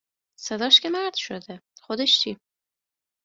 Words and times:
صداش 0.39 0.79
که 0.79 0.89
مرد 0.89 1.13
شده 1.15 1.61
خودش 1.81 2.19
چی 2.19 2.37